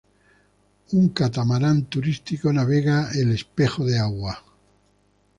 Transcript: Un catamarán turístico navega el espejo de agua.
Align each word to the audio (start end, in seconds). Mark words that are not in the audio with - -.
Un 0.97 1.09
catamarán 1.09 1.85
turístico 1.85 2.51
navega 2.51 3.11
el 3.13 3.31
espejo 3.33 3.85
de 3.85 3.99
agua. 3.99 4.43